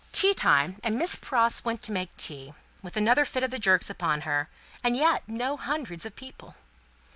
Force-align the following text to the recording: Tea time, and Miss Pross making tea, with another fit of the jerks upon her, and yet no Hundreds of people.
Tea 0.11 0.33
time, 0.33 0.79
and 0.83 0.97
Miss 0.97 1.15
Pross 1.15 1.63
making 1.63 2.09
tea, 2.17 2.55
with 2.81 2.97
another 2.97 3.23
fit 3.23 3.43
of 3.43 3.51
the 3.51 3.59
jerks 3.59 3.87
upon 3.87 4.21
her, 4.21 4.49
and 4.83 4.97
yet 4.97 5.21
no 5.27 5.57
Hundreds 5.57 6.07
of 6.07 6.15
people. 6.15 6.55